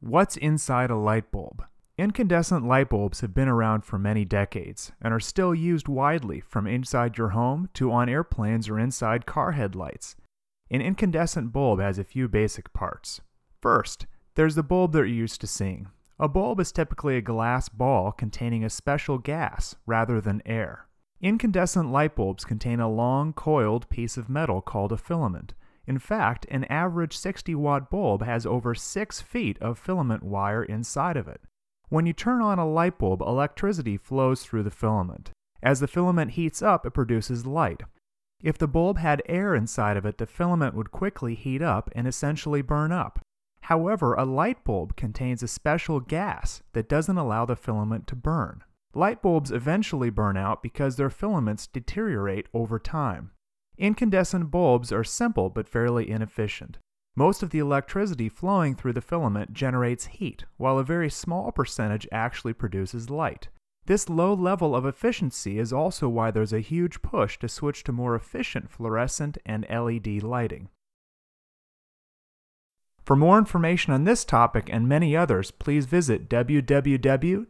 [0.00, 1.64] What's inside a light bulb?
[1.98, 6.68] Incandescent light bulbs have been around for many decades and are still used widely from
[6.68, 10.14] inside your home to on airplanes or inside car headlights.
[10.70, 13.20] An incandescent bulb has a few basic parts.
[13.60, 14.06] First,
[14.36, 15.88] there's the bulb that you're used to seeing.
[16.20, 20.86] A bulb is typically a glass ball containing a special gas rather than air.
[21.20, 25.54] Incandescent light bulbs contain a long, coiled piece of metal called a filament.
[25.88, 31.16] In fact, an average 60 watt bulb has over 6 feet of filament wire inside
[31.16, 31.40] of it.
[31.88, 35.30] When you turn on a light bulb, electricity flows through the filament.
[35.62, 37.84] As the filament heats up, it produces light.
[38.42, 42.06] If the bulb had air inside of it, the filament would quickly heat up and
[42.06, 43.20] essentially burn up.
[43.62, 48.62] However, a light bulb contains a special gas that doesn't allow the filament to burn.
[48.94, 53.30] Light bulbs eventually burn out because their filaments deteriorate over time.
[53.78, 56.78] Incandescent bulbs are simple but fairly inefficient.
[57.14, 62.06] Most of the electricity flowing through the filament generates heat, while a very small percentage
[62.10, 63.48] actually produces light.
[63.86, 67.92] This low level of efficiency is also why there's a huge push to switch to
[67.92, 70.68] more efficient fluorescent and LED lighting.
[73.04, 77.48] For more information on this topic and many others, please visit www.wydea.com.